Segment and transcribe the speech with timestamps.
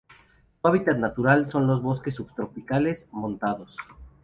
[0.63, 3.77] Su hábitat natural son los bosques subtropicales montanos.